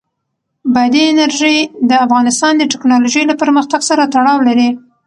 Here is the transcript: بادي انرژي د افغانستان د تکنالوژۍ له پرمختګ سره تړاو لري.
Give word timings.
بادي 0.73 1.03
انرژي 1.11 1.57
د 1.89 1.91
افغانستان 2.05 2.53
د 2.57 2.63
تکنالوژۍ 2.73 3.23
له 3.27 3.35
پرمختګ 3.41 3.81
سره 3.89 4.09
تړاو 4.13 4.39
لري. 4.47 4.69